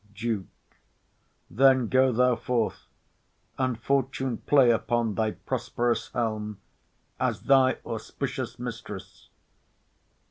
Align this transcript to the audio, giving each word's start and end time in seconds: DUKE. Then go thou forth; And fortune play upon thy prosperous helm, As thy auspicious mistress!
DUKE. 0.15 0.47
Then 1.47 1.87
go 1.87 2.11
thou 2.11 2.35
forth; 2.35 2.87
And 3.59 3.79
fortune 3.79 4.39
play 4.39 4.71
upon 4.71 5.13
thy 5.13 5.29
prosperous 5.29 6.09
helm, 6.09 6.57
As 7.19 7.41
thy 7.43 7.77
auspicious 7.85 8.57
mistress! 8.57 9.29